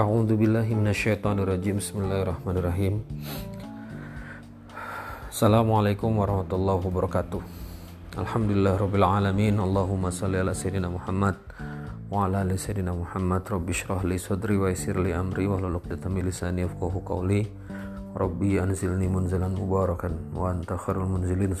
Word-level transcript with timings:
A'udzu 0.00 0.32
billahi 0.40 0.72
minasyaitonir 0.72 1.60
Bismillahirrahmanirrahim. 1.60 3.04
Assalamualaikum 5.28 6.16
warahmatullahi 6.16 6.80
wabarakatuh. 6.88 7.44
Alhamdulillah 8.16 8.80
rabbil 8.80 9.04
alamin. 9.04 9.60
Allahumma 9.60 10.08
shalli 10.08 10.40
ala 10.40 10.56
sayyidina 10.56 10.88
Muhammad 10.88 11.36
wa 12.08 12.24
ala 12.24 12.40
ali 12.40 12.56
sayyidina 12.56 12.96
Muhammad. 12.96 13.44
Rabbi 13.44 13.76
shrah 13.76 14.00
li 14.08 14.16
sadri 14.16 14.56
wa 14.56 14.72
yassir 14.72 14.96
li 14.96 15.12
amri 15.12 15.44
wa 15.44 15.60
hlul 15.60 15.76
'uqdatam 15.76 16.16
min 16.16 16.32
lisani 16.32 16.64
yafqahu 16.64 17.04
qawli. 17.04 17.44
Rabbi 18.16 18.56
anzilni 18.56 19.04
munzalan 19.04 19.52
mubarakan 19.52 20.32
wa 20.32 20.48
anta 20.48 20.80
khairul 20.80 21.12
munzilin. 21.12 21.52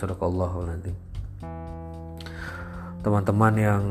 Teman-teman 3.00 3.54
yang 3.56 3.82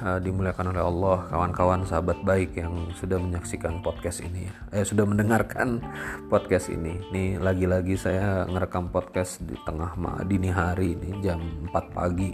uh, 0.00 0.16
dimuliakan 0.16 0.72
oleh 0.72 0.80
Allah, 0.80 1.28
kawan-kawan 1.28 1.84
sahabat 1.84 2.24
baik 2.24 2.56
yang 2.56 2.88
sudah 2.96 3.20
menyaksikan 3.20 3.84
podcast 3.84 4.24
ini, 4.24 4.48
eh 4.72 4.80
sudah 4.80 5.04
mendengarkan 5.04 5.84
podcast 6.32 6.72
ini. 6.72 6.96
Ini 7.12 7.44
lagi-lagi 7.44 7.92
saya 8.00 8.48
ngerekam 8.48 8.88
podcast 8.88 9.44
di 9.44 9.52
tengah 9.68 9.92
dini 10.24 10.48
hari 10.48 10.96
ini 10.96 11.20
jam 11.20 11.44
4 11.68 11.92
pagi. 11.92 12.32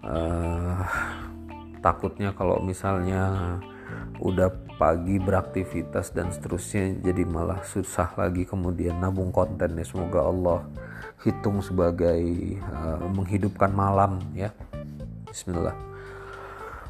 Uh, 0.00 0.80
takutnya 1.84 2.32
kalau 2.32 2.64
misalnya 2.64 3.28
udah 4.24 4.48
pagi 4.80 5.20
beraktivitas 5.20 6.16
dan 6.16 6.32
seterusnya 6.32 7.04
jadi 7.04 7.28
malah 7.28 7.60
susah 7.68 8.16
lagi 8.16 8.48
kemudian 8.48 8.96
nabung 8.96 9.28
konten 9.28 9.76
ya 9.76 9.84
semoga 9.84 10.24
Allah 10.24 10.64
hitung 11.22 11.60
sebagai 11.60 12.22
uh, 12.64 13.04
menghidupkan 13.10 13.70
malam 13.70 14.22
ya 14.32 14.50
Bismillah. 15.38 15.78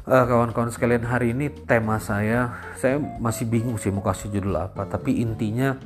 Uh, 0.09 0.25
kawan-kawan 0.25 0.73
sekalian 0.73 1.05
hari 1.05 1.37
ini 1.37 1.53
tema 1.69 2.01
saya, 2.01 2.57
saya 2.81 2.97
masih 2.97 3.45
bingung 3.45 3.77
sih 3.77 3.93
mau 3.93 4.01
kasih 4.01 4.33
judul 4.33 4.57
apa. 4.57 4.89
Tapi 4.89 5.21
intinya 5.21 5.77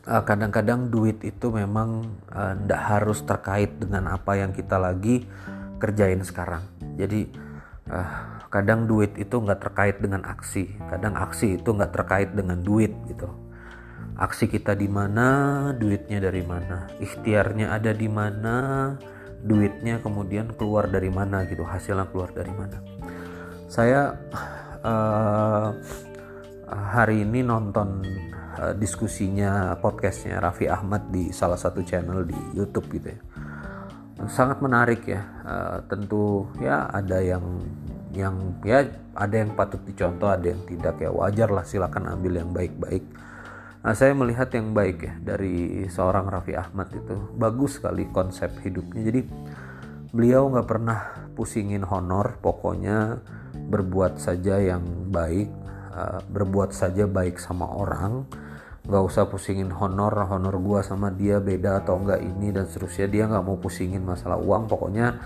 kadang 0.00 0.48
kadang-kadang 0.48 0.88
duit 0.88 1.20
itu 1.20 1.52
memang 1.52 2.08
tidak 2.32 2.80
uh, 2.80 2.88
harus 2.96 3.20
terkait 3.28 3.68
dengan 3.76 4.16
apa 4.16 4.40
yang 4.40 4.56
kita 4.56 4.80
lagi 4.80 5.28
kerjain 5.76 6.24
sekarang. 6.24 6.64
Jadi 6.96 7.28
uh, 7.92 8.40
kadang 8.48 8.88
duit 8.88 9.12
itu 9.20 9.36
nggak 9.36 9.60
terkait 9.60 10.00
dengan 10.00 10.24
aksi, 10.24 10.72
kadang 10.88 11.20
aksi 11.20 11.60
itu 11.60 11.68
nggak 11.68 11.92
terkait 11.92 12.32
dengan 12.32 12.64
duit 12.64 12.96
gitu. 13.12 13.28
Aksi 14.16 14.48
kita 14.48 14.72
di 14.72 14.88
mana, 14.88 15.68
duitnya 15.76 16.16
dari 16.16 16.40
mana, 16.48 16.88
ikhtiarnya 16.96 17.76
ada 17.76 17.92
di 17.92 18.08
mana, 18.08 18.56
duitnya 19.42 19.98
kemudian 19.98 20.54
keluar 20.54 20.86
dari 20.86 21.10
mana 21.10 21.42
gitu 21.50 21.66
hasilnya 21.66 22.06
keluar 22.14 22.30
dari 22.30 22.54
mana. 22.54 22.78
Saya 23.66 24.14
uh, 24.86 25.68
hari 26.70 27.26
ini 27.26 27.42
nonton 27.42 28.06
uh, 28.56 28.74
diskusinya 28.78 29.74
podcastnya 29.82 30.38
Raffi 30.38 30.70
Ahmad 30.70 31.10
di 31.10 31.34
salah 31.34 31.58
satu 31.58 31.82
channel 31.82 32.22
di 32.22 32.38
YouTube 32.54 32.86
gitu 32.94 33.10
ya. 33.10 33.20
Sangat 34.30 34.62
menarik 34.62 35.02
ya 35.10 35.22
uh, 35.42 35.78
tentu 35.90 36.46
ya 36.62 36.86
ada 36.86 37.18
yang 37.18 37.42
yang 38.14 38.62
ya 38.62 38.86
ada 39.18 39.34
yang 39.34 39.58
patut 39.58 39.82
dicontoh 39.82 40.30
ada 40.30 40.46
yang 40.54 40.62
tidak. 40.70 41.02
Ya 41.02 41.10
wajar 41.10 41.50
lah 41.50 41.66
silakan 41.66 42.14
ambil 42.14 42.38
yang 42.38 42.54
baik-baik 42.54 43.02
Nah, 43.82 43.98
saya 43.98 44.14
melihat 44.14 44.46
yang 44.54 44.70
baik 44.70 44.98
ya 45.02 45.14
dari 45.18 45.82
seorang 45.90 46.30
Raffi 46.30 46.54
Ahmad 46.54 46.94
itu 46.94 47.18
bagus 47.34 47.82
sekali 47.82 48.06
konsep 48.14 48.54
hidupnya. 48.62 49.02
Jadi 49.10 49.20
beliau 50.14 50.46
nggak 50.54 50.68
pernah 50.70 50.98
pusingin 51.34 51.82
honor, 51.82 52.38
pokoknya 52.38 53.18
berbuat 53.58 54.22
saja 54.22 54.62
yang 54.62 55.10
baik, 55.10 55.50
uh, 55.98 56.22
berbuat 56.30 56.70
saja 56.70 57.10
baik 57.10 57.42
sama 57.42 57.66
orang, 57.66 58.22
nggak 58.86 59.02
usah 59.02 59.26
pusingin 59.26 59.74
honor, 59.74 60.14
honor 60.30 60.62
gua 60.62 60.86
sama 60.86 61.10
dia 61.10 61.42
beda 61.42 61.82
atau 61.82 61.98
enggak 61.98 62.22
ini 62.22 62.54
dan 62.54 62.70
seterusnya. 62.70 63.10
Dia 63.10 63.24
nggak 63.26 63.42
mau 63.42 63.58
pusingin 63.58 64.06
masalah 64.06 64.38
uang, 64.38 64.70
pokoknya 64.70 65.18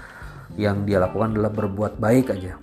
yang 0.57 0.89
dia 0.89 0.97
lakukan 1.05 1.37
adalah 1.37 1.53
berbuat 1.53 2.01
baik 2.01 2.33
aja. 2.33 2.57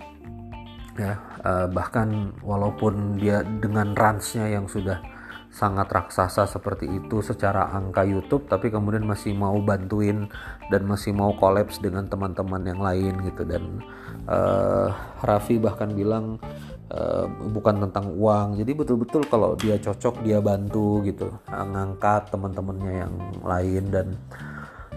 Ya, 0.97 1.13
uh, 1.45 1.69
bahkan 1.69 2.33
walaupun 2.41 3.21
dia 3.21 3.45
dengan 3.45 3.93
ransnya 3.93 4.49
yang 4.49 4.65
sudah 4.65 5.12
sangat 5.53 5.85
raksasa 5.93 6.49
seperti 6.49 6.89
itu 6.89 7.21
secara 7.21 7.69
angka 7.69 8.01
YouTube 8.01 8.49
tapi 8.49 8.73
kemudian 8.73 9.05
masih 9.05 9.37
mau 9.37 9.53
bantuin 9.61 10.25
dan 10.73 10.81
masih 10.89 11.13
mau 11.13 11.37
kolaps 11.37 11.77
dengan 11.77 12.09
teman-teman 12.09 12.65
yang 12.65 12.81
lain 12.81 13.13
gitu. 13.21 13.45
Dan 13.45 13.85
uh, 14.25 14.89
Raffi 15.21 15.61
bahkan 15.61 15.93
bilang 15.93 16.41
uh, 16.89 17.29
bukan 17.53 17.85
tentang 17.85 18.17
uang. 18.17 18.57
Jadi 18.57 18.71
betul-betul 18.73 19.29
kalau 19.29 19.53
dia 19.53 19.77
cocok 19.77 20.25
dia 20.25 20.41
bantu 20.41 21.05
gitu. 21.05 21.29
Ngangkat 21.45 22.33
teman-temannya 22.33 22.93
yang 23.05 23.13
lain 23.45 23.83
dan 23.93 24.07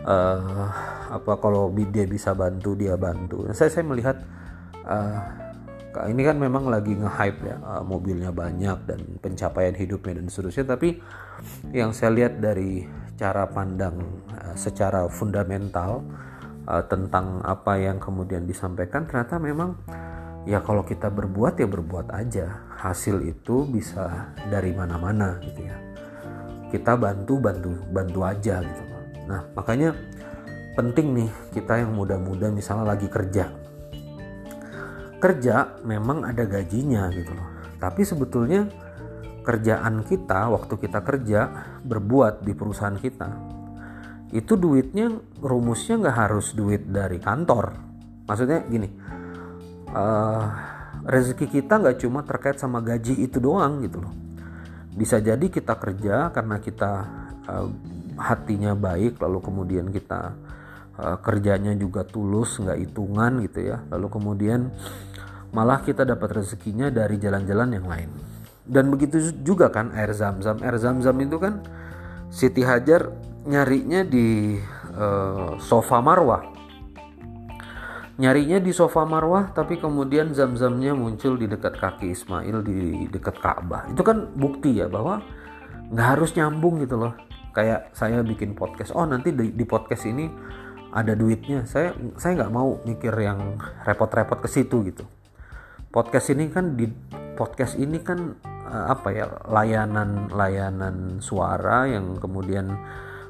uh, 0.08 0.72
apa 1.12 1.36
kalau 1.36 1.68
dia 1.68 2.08
bisa 2.08 2.32
bantu 2.32 2.72
dia 2.72 2.96
bantu. 2.96 3.44
Saya 3.52 3.68
saya 3.68 3.84
melihat 3.84 4.16
uh, 4.88 5.45
ini 6.04 6.22
kan 6.26 6.36
memang 6.36 6.68
lagi 6.68 6.92
nge-hype 6.92 7.40
ya 7.46 7.56
uh, 7.64 7.82
mobilnya 7.82 8.28
banyak 8.28 8.78
dan 8.84 9.00
pencapaian 9.18 9.72
hidupnya 9.72 10.20
dan 10.20 10.26
seterusnya. 10.28 10.76
Tapi 10.76 11.00
yang 11.72 11.96
saya 11.96 12.12
lihat 12.12 12.38
dari 12.42 12.84
cara 13.16 13.48
pandang 13.48 13.96
uh, 14.28 14.52
secara 14.52 15.08
fundamental 15.08 16.04
uh, 16.68 16.84
tentang 16.84 17.40
apa 17.40 17.80
yang 17.80 17.96
kemudian 17.96 18.44
disampaikan 18.44 19.08
ternyata 19.08 19.40
memang 19.40 19.80
ya 20.44 20.60
kalau 20.60 20.84
kita 20.84 21.08
berbuat 21.08 21.56
ya 21.56 21.68
berbuat 21.68 22.12
aja. 22.12 22.46
Hasil 22.76 23.24
itu 23.24 23.64
bisa 23.64 24.36
dari 24.52 24.76
mana-mana 24.76 25.40
gitu 25.40 25.64
ya. 25.64 25.76
Kita 26.68 26.92
bantu 27.00 27.40
bantu 27.40 27.72
bantu 27.88 28.20
aja 28.20 28.60
gitu. 28.60 28.82
Nah 29.26 29.40
makanya 29.56 29.96
penting 30.76 31.16
nih 31.16 31.30
kita 31.56 31.80
yang 31.80 31.96
muda-muda 31.96 32.52
misalnya 32.52 32.92
lagi 32.92 33.08
kerja 33.08 33.48
kerja 35.16 35.80
memang 35.82 36.24
ada 36.24 36.44
gajinya 36.44 37.08
gitu 37.12 37.32
loh. 37.32 37.48
Tapi 37.76 38.02
sebetulnya 38.04 38.68
kerjaan 39.46 40.02
kita 40.02 40.50
waktu 40.50 40.74
kita 40.74 41.00
kerja 41.06 41.40
berbuat 41.86 42.42
di 42.42 42.52
perusahaan 42.56 42.98
kita 42.98 43.30
itu 44.34 44.58
duitnya 44.58 45.22
rumusnya 45.38 46.02
nggak 46.02 46.16
harus 46.18 46.50
duit 46.50 46.90
dari 46.90 47.22
kantor. 47.22 47.78
Maksudnya 48.26 48.66
gini, 48.66 48.90
uh, 49.94 50.44
rezeki 51.06 51.46
kita 51.46 51.78
nggak 51.78 52.02
cuma 52.02 52.26
terkait 52.26 52.58
sama 52.58 52.82
gaji 52.82 53.22
itu 53.22 53.38
doang 53.38 53.86
gitu 53.86 54.02
loh. 54.02 54.10
Bisa 54.96 55.22
jadi 55.22 55.46
kita 55.46 55.78
kerja 55.78 56.34
karena 56.34 56.58
kita 56.58 56.92
uh, 57.46 57.70
hatinya 58.18 58.74
baik 58.74 59.20
lalu 59.22 59.38
kemudian 59.44 59.94
kita 59.94 60.34
uh, 60.98 61.18
kerjanya 61.20 61.72
juga 61.76 62.04
tulus 62.04 62.60
nggak 62.60 62.78
hitungan 62.80 63.40
gitu 63.44 63.72
ya. 63.72 63.84
Lalu 63.92 64.06
kemudian 64.08 64.72
malah 65.52 65.80
kita 65.80 66.04
dapat 66.04 66.42
rezekinya 66.42 66.92
dari 66.92 67.16
jalan-jalan 67.16 67.68
yang 67.76 67.86
lain. 67.86 68.10
Dan 68.66 68.90
begitu 68.90 69.22
juga 69.46 69.70
kan 69.70 69.94
air 69.94 70.10
zam-zam. 70.10 70.58
Air 70.58 70.76
zam-zam 70.76 71.16
itu 71.22 71.38
kan 71.38 71.62
Siti 72.26 72.66
Hajar 72.66 73.14
nyarinya 73.46 74.02
di 74.02 74.58
uh, 74.98 75.54
sofa 75.62 76.02
marwah. 76.02 76.42
Nyarinya 78.16 78.58
di 78.58 78.72
sofa 78.72 79.04
marwah 79.04 79.52
tapi 79.52 79.78
kemudian 79.78 80.32
zam-zamnya 80.32 80.96
muncul 80.96 81.36
di 81.36 81.46
dekat 81.46 81.78
kaki 81.78 82.16
Ismail 82.16 82.64
di 82.64 83.06
dekat 83.12 83.38
Ka'bah. 83.38 83.86
Itu 83.92 84.02
kan 84.02 84.34
bukti 84.34 84.80
ya 84.80 84.88
bahwa 84.90 85.22
nggak 85.92 86.08
harus 86.16 86.34
nyambung 86.34 86.82
gitu 86.82 86.96
loh. 86.98 87.14
Kayak 87.54 87.94
saya 87.94 88.20
bikin 88.20 88.52
podcast 88.56 88.92
oh 88.92 89.04
nanti 89.04 89.32
di, 89.32 89.52
di 89.54 89.64
podcast 89.64 90.08
ini 90.08 90.28
ada 90.96 91.12
duitnya. 91.12 91.68
Saya 91.68 91.92
saya 92.16 92.40
nggak 92.40 92.54
mau 92.56 92.80
mikir 92.88 93.12
yang 93.20 93.60
repot-repot 93.84 94.40
ke 94.40 94.48
situ 94.48 94.80
gitu. 94.88 95.04
Podcast 95.92 96.32
ini 96.32 96.48
kan 96.48 96.72
di 96.72 96.88
podcast 97.36 97.76
ini 97.76 98.00
kan 98.00 98.32
uh, 98.64 98.96
apa 98.96 99.08
ya 99.12 99.28
layanan 99.52 100.32
layanan 100.32 101.20
suara 101.20 101.84
yang 101.84 102.16
kemudian 102.16 102.72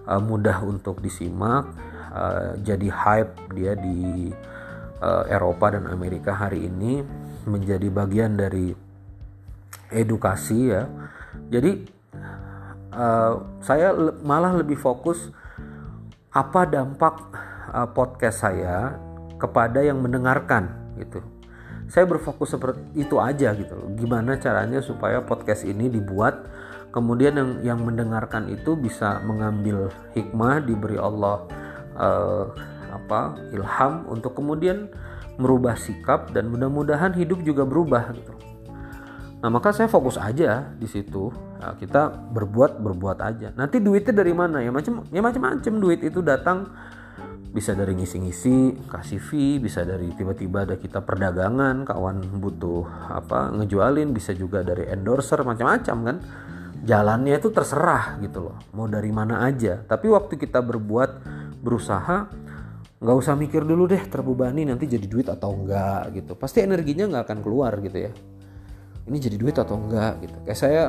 uh, 0.06 0.22
mudah 0.22 0.62
untuk 0.62 1.02
disimak 1.02 1.66
uh, 2.14 2.54
jadi 2.62 2.86
hype 2.86 3.34
dia 3.50 3.74
di 3.74 4.30
uh, 5.02 5.26
Eropa 5.26 5.74
dan 5.74 5.90
Amerika 5.90 6.38
hari 6.38 6.70
ini 6.70 7.02
menjadi 7.50 7.90
bagian 7.90 8.38
dari 8.38 8.70
edukasi 9.90 10.70
ya. 10.70 10.86
Jadi 11.50 11.82
uh, 12.94 13.58
saya 13.58 13.90
malah 14.22 14.54
lebih 14.54 14.78
fokus 14.78 15.34
apa 16.30 16.68
dampak 16.68 17.16
uh, 17.72 17.88
podcast 17.90 18.44
saya 18.44 18.98
kepada 19.36 19.82
yang 19.82 20.00
mendengarkan 20.02 20.70
gitu. 20.98 21.22
Saya 21.86 22.02
berfokus 22.02 22.50
seperti 22.50 22.82
itu 22.98 23.16
aja 23.22 23.54
gitu. 23.54 23.78
Gimana 23.94 24.34
caranya 24.42 24.82
supaya 24.82 25.22
podcast 25.22 25.62
ini 25.62 25.86
dibuat 25.86 26.46
kemudian 26.90 27.36
yang 27.36 27.50
yang 27.62 27.78
mendengarkan 27.84 28.48
itu 28.48 28.72
bisa 28.74 29.20
mengambil 29.22 29.92
hikmah 30.16 30.64
diberi 30.64 30.96
Allah 30.96 31.44
uh, 31.94 32.48
apa 32.90 33.36
ilham 33.52 34.08
untuk 34.08 34.32
kemudian 34.32 34.88
merubah 35.36 35.76
sikap 35.76 36.32
dan 36.32 36.48
mudah-mudahan 36.48 37.12
hidup 37.12 37.44
juga 37.44 37.68
berubah 37.68 38.16
gitu. 38.16 38.32
Nah 39.44 39.52
maka 39.52 39.76
saya 39.76 39.86
fokus 39.86 40.16
aja 40.16 40.72
di 40.80 40.88
situ. 40.88 41.28
Nah, 41.56 41.76
kita 41.76 42.32
berbuat 42.32 42.80
berbuat 42.80 43.18
aja. 43.20 43.52
Nanti 43.52 43.80
duitnya 43.80 44.16
dari 44.16 44.32
mana 44.32 44.64
ya 44.64 44.72
macam 44.72 45.04
ya 45.12 45.20
macam-macam 45.20 45.74
duit 45.76 46.00
itu 46.00 46.24
datang 46.24 46.72
bisa 47.52 47.72
dari 47.72 47.96
ngisi-ngisi 47.96 48.88
kasih 48.90 49.20
fee 49.20 49.56
bisa 49.56 49.82
dari 49.82 50.12
tiba-tiba 50.12 50.68
ada 50.68 50.76
kita 50.76 51.00
perdagangan 51.00 51.88
kawan 51.88 52.20
butuh 52.36 52.84
apa 53.10 53.54
ngejualin 53.56 54.12
bisa 54.12 54.36
juga 54.36 54.60
dari 54.60 54.86
endorser 54.88 55.40
macam-macam 55.42 55.96
kan? 56.04 56.16
Jalannya 56.86 57.40
itu 57.40 57.50
terserah 57.50 58.20
gitu 58.22 58.50
loh 58.50 58.56
mau 58.76 58.86
dari 58.86 59.10
mana 59.10 59.42
aja. 59.42 59.80
Tapi 59.82 60.06
waktu 60.12 60.38
kita 60.38 60.60
berbuat 60.62 61.10
berusaha 61.64 62.28
nggak 62.96 63.16
usah 63.16 63.34
mikir 63.36 63.60
dulu 63.64 63.84
deh 63.90 64.00
terbebani 64.08 64.64
nanti 64.64 64.88
jadi 64.88 65.04
duit 65.04 65.28
atau 65.28 65.52
enggak 65.56 66.12
gitu. 66.14 66.32
Pasti 66.36 66.62
energinya 66.62 67.08
nggak 67.10 67.24
akan 67.26 67.38
keluar 67.40 67.72
gitu 67.82 68.08
ya. 68.08 68.12
Ini 69.06 69.16
jadi 69.16 69.36
duit 69.38 69.56
atau 69.56 69.80
enggak 69.80 70.22
gitu. 70.22 70.36
Kayak 70.44 70.58
saya 70.58 70.82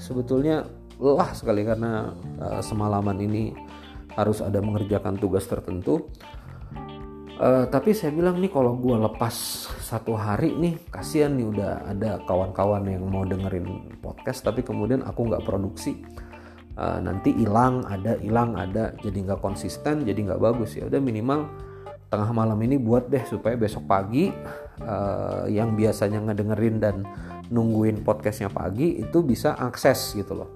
sebetulnya 0.00 0.64
lelah 0.96 1.30
sekali 1.36 1.60
karena 1.60 2.16
uh, 2.40 2.64
semalaman 2.64 3.20
ini 3.20 3.52
harus 4.16 4.40
ada 4.40 4.58
mengerjakan 4.64 5.20
tugas 5.20 5.44
tertentu. 5.44 6.08
Uh, 7.36 7.68
tapi 7.68 7.92
saya 7.92 8.16
bilang 8.16 8.40
nih 8.40 8.48
kalau 8.48 8.80
gue 8.80 8.96
lepas 8.96 9.68
satu 9.84 10.16
hari 10.16 10.56
nih 10.56 10.80
kasihan 10.88 11.36
nih 11.36 11.44
udah 11.52 11.84
ada 11.84 12.16
kawan-kawan 12.24 12.88
yang 12.88 13.04
mau 13.04 13.28
dengerin 13.28 13.92
podcast 14.00 14.40
tapi 14.40 14.64
kemudian 14.64 15.04
aku 15.04 15.28
nggak 15.28 15.44
produksi. 15.44 16.00
Uh, 16.76 17.00
nanti 17.00 17.36
hilang 17.36 17.84
ada 17.84 18.16
hilang 18.24 18.56
ada. 18.56 18.96
Jadi 19.04 19.28
nggak 19.28 19.44
konsisten 19.44 20.08
jadi 20.08 20.32
nggak 20.32 20.40
bagus. 20.40 20.80
Ya 20.80 20.88
udah 20.88 20.96
minimal 20.96 21.44
tengah 22.08 22.32
malam 22.32 22.56
ini 22.64 22.80
buat 22.80 23.12
deh 23.12 23.28
supaya 23.28 23.52
besok 23.52 23.84
pagi 23.84 24.32
uh, 24.80 25.44
yang 25.44 25.76
biasanya 25.76 26.24
ngedengerin 26.24 26.76
dan 26.80 27.04
nungguin 27.52 28.00
podcastnya 28.00 28.48
pagi 28.48 28.96
itu 28.96 29.20
bisa 29.20 29.60
akses 29.60 30.16
gitu 30.16 30.40
loh. 30.40 30.50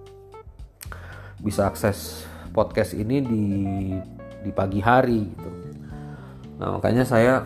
Bisa 1.44 1.68
akses 1.68 2.29
podcast 2.50 2.92
ini 2.94 3.22
di 3.22 3.44
di 4.40 4.50
pagi 4.52 4.80
hari 4.82 5.20
gitu. 5.24 5.50
Nah 6.60 6.76
makanya 6.76 7.04
saya 7.08 7.44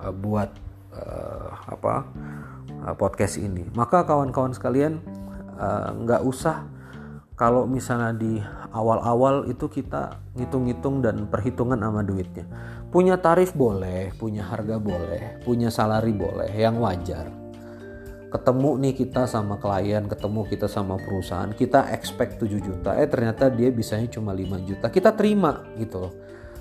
uh, 0.00 0.12
buat 0.12 0.50
uh, 0.92 1.48
apa 1.68 1.94
uh, 2.84 2.94
podcast 2.96 3.40
ini. 3.40 3.64
Maka 3.72 4.04
kawan-kawan 4.04 4.52
sekalian 4.52 5.00
nggak 6.04 6.22
uh, 6.24 6.28
usah 6.28 6.64
kalau 7.36 7.64
misalnya 7.64 8.12
di 8.16 8.36
awal-awal 8.72 9.48
itu 9.48 9.68
kita 9.68 10.20
ngitung-ngitung 10.36 11.00
dan 11.00 11.24
perhitungan 11.28 11.80
sama 11.80 12.04
duitnya. 12.04 12.44
Punya 12.92 13.16
tarif 13.16 13.56
boleh 13.56 14.12
punya 14.18 14.44
harga 14.44 14.76
boleh 14.76 15.40
punya 15.46 15.72
salari 15.72 16.12
boleh 16.12 16.50
yang 16.52 16.76
wajar 16.82 17.39
ketemu 18.30 18.70
nih 18.78 18.94
kita 18.94 19.26
sama 19.26 19.58
klien, 19.58 20.06
ketemu 20.06 20.46
kita 20.46 20.70
sama 20.70 20.94
perusahaan, 20.96 21.50
kita 21.50 21.90
expect 21.90 22.38
7 22.38 22.62
juta, 22.62 22.94
eh 22.94 23.10
ternyata 23.10 23.50
dia 23.50 23.68
bisanya 23.74 24.06
cuma 24.06 24.30
5 24.30 24.62
juta, 24.62 24.86
kita 24.86 25.18
terima 25.18 25.66
gitu 25.74 26.06
loh. 26.06 26.14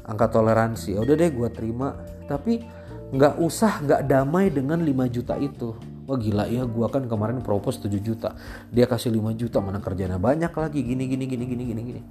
Angka 0.09 0.33
toleransi, 0.33 0.97
ya 0.97 1.05
udah 1.05 1.15
deh 1.15 1.29
gue 1.29 1.49
terima, 1.53 1.93
tapi 2.25 2.65
nggak 3.13 3.37
usah 3.37 3.85
nggak 3.85 4.01
damai 4.09 4.49
dengan 4.49 4.81
5 4.81 5.13
juta 5.13 5.37
itu. 5.37 5.77
Wah 6.09 6.17
gila 6.17 6.49
ya 6.49 6.65
gue 6.65 6.87
kan 6.89 7.05
kemarin 7.05 7.45
propose 7.45 7.77
7 7.85 8.01
juta, 8.01 8.33
dia 8.73 8.89
kasih 8.89 9.13
5 9.13 9.37
juta, 9.37 9.61
mana 9.61 9.77
kerjanya 9.77 10.17
banyak 10.17 10.49
lagi, 10.49 10.81
gini 10.81 11.05
gini 11.05 11.29
gini 11.29 11.45
gini 11.45 11.63
gini 11.69 11.81
gini. 11.85 12.01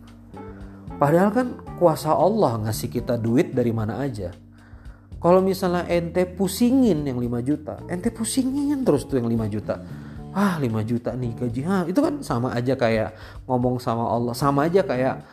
Padahal 0.98 1.30
kan 1.34 1.46
kuasa 1.78 2.14
Allah 2.14 2.62
ngasih 2.62 2.90
kita 2.90 3.18
duit 3.18 3.54
dari 3.54 3.70
mana 3.70 4.02
aja 4.02 4.30
kalau 5.18 5.42
misalnya 5.42 5.82
ente 5.90 6.22
pusingin 6.30 7.02
yang 7.02 7.18
5 7.18 7.42
juta, 7.42 7.82
ente 7.90 8.14
pusingin 8.14 8.86
terus 8.86 9.02
tuh 9.10 9.18
yang 9.18 9.26
5 9.26 9.50
juta. 9.50 9.82
Ah 10.30 10.62
5 10.62 10.70
juta 10.86 11.10
nih 11.18 11.34
gaji, 11.34 11.60
ha, 11.66 11.82
itu 11.90 11.98
kan 11.98 12.22
sama 12.22 12.54
aja 12.54 12.78
kayak 12.78 13.42
ngomong 13.50 13.82
sama 13.82 14.06
Allah, 14.06 14.34
sama 14.38 14.70
aja 14.70 14.86
kayak 14.86 15.26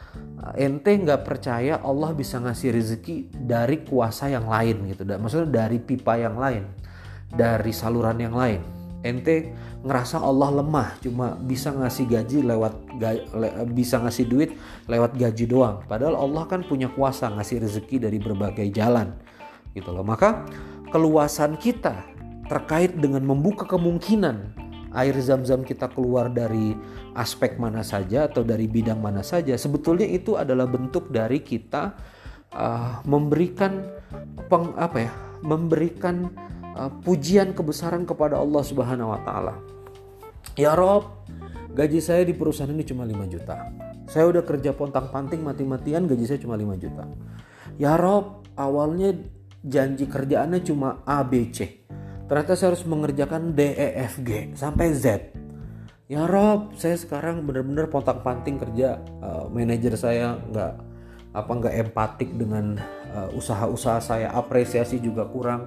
eh, 0.58 0.66
ente 0.66 0.90
nggak 0.90 1.22
percaya 1.22 1.78
Allah 1.86 2.18
bisa 2.18 2.42
ngasih 2.42 2.74
rezeki 2.74 3.30
dari 3.46 3.86
kuasa 3.86 4.34
yang 4.34 4.50
lain 4.50 4.90
gitu, 4.90 5.06
maksudnya 5.06 5.68
dari 5.68 5.78
pipa 5.78 6.18
yang 6.18 6.42
lain, 6.42 6.66
dari 7.30 7.70
saluran 7.70 8.18
yang 8.18 8.34
lain. 8.34 8.66
Ente 9.06 9.54
ngerasa 9.86 10.18
Allah 10.18 10.66
lemah, 10.66 10.98
cuma 10.98 11.38
bisa 11.38 11.70
ngasih 11.70 12.10
gaji 12.10 12.42
lewat 12.42 12.74
bisa 13.70 14.02
ngasih 14.02 14.26
duit 14.26 14.50
lewat 14.90 15.14
gaji 15.14 15.46
doang. 15.46 15.86
Padahal 15.86 16.18
Allah 16.18 16.50
kan 16.50 16.66
punya 16.66 16.90
kuasa 16.90 17.30
ngasih 17.30 17.62
rezeki 17.62 18.10
dari 18.10 18.18
berbagai 18.18 18.66
jalan 18.74 19.14
gitu 19.76 19.92
loh. 19.92 20.08
Maka 20.08 20.48
keluasan 20.90 21.60
kita 21.60 22.08
terkait 22.48 22.96
dengan 22.96 23.22
membuka 23.22 23.68
kemungkinan 23.68 24.66
air 24.96 25.16
zam-zam 25.20 25.62
kita 25.62 25.92
keluar 25.92 26.32
dari 26.32 26.72
aspek 27.14 27.60
mana 27.60 27.84
saja 27.84 28.32
atau 28.32 28.48
dari 28.48 28.66
bidang 28.72 29.04
mana 29.04 29.20
saja 29.22 29.60
sebetulnya 29.60 30.08
itu 30.08 30.40
adalah 30.40 30.64
bentuk 30.64 31.12
dari 31.12 31.44
kita 31.44 31.92
uh, 32.56 33.04
memberikan 33.04 33.84
peng, 34.48 34.72
apa 34.80 34.98
ya 35.04 35.12
memberikan 35.44 36.32
uh, 36.80 36.92
pujian 37.04 37.52
kebesaran 37.52 38.08
kepada 38.08 38.40
Allah 38.40 38.64
Subhanahu 38.64 39.12
wa 39.12 39.20
taala. 39.22 39.56
Ya 40.56 40.72
Rob, 40.72 41.28
gaji 41.76 42.00
saya 42.00 42.24
di 42.24 42.32
perusahaan 42.32 42.72
ini 42.72 42.88
cuma 42.88 43.04
5 43.04 43.34
juta. 43.34 43.60
Saya 44.08 44.32
udah 44.32 44.46
kerja 44.48 44.72
pontang-panting 44.72 45.44
mati-matian 45.44 46.08
gaji 46.08 46.24
saya 46.24 46.40
cuma 46.40 46.56
5 46.56 46.80
juta. 46.80 47.04
Ya 47.76 48.00
Rob, 48.00 48.48
awalnya 48.56 49.12
janji 49.66 50.06
kerjaannya 50.06 50.62
cuma 50.62 51.02
A, 51.10 51.26
B, 51.26 51.50
C. 51.50 51.86
Ternyata 52.30 52.54
saya 52.54 52.74
harus 52.74 52.86
mengerjakan 52.86 53.58
D, 53.58 53.74
E, 53.74 53.88
F, 54.06 54.22
G 54.22 54.54
sampai 54.54 54.94
Z. 54.94 55.34
Ya 56.06 56.30
Rob, 56.30 56.78
saya 56.78 56.94
sekarang 57.02 57.50
benar-benar 57.50 57.90
pontang-panting 57.90 58.62
kerja. 58.62 59.02
Uh, 59.26 59.50
manajer 59.50 59.98
saya 59.98 60.38
nggak 60.38 60.74
apa 61.34 61.52
nggak 61.52 61.76
empatik 61.82 62.30
dengan 62.38 62.78
uh, 63.10 63.30
usaha-usaha 63.34 63.98
saya. 63.98 64.30
Apresiasi 64.30 65.02
juga 65.02 65.26
kurang. 65.26 65.66